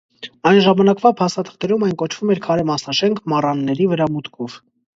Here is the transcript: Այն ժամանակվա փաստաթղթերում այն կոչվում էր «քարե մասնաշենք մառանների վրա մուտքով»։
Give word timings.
Այն 0.51 0.61
ժամանակվա 0.67 1.11
փաստաթղթերում 1.19 1.85
այն 1.89 1.93
կոչվում 2.03 2.33
էր 2.37 2.43
«քարե 2.47 2.65
մասնաշենք 2.73 3.23
մառանների 3.35 3.89
վրա 3.95 4.13
մուտքով»։ 4.19 4.61